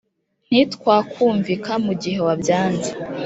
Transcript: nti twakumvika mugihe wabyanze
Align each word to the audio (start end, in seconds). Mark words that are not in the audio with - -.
nti 0.47 0.59
twakumvika 0.73 1.71
mugihe 1.85 2.19
wabyanze 2.27 2.89